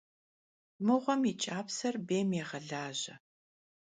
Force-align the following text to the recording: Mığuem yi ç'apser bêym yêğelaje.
Mığuem 0.85 1.21
yi 1.27 1.33
ç'apser 1.41 1.95
bêym 2.07 2.29
yêğelaje. 2.37 3.15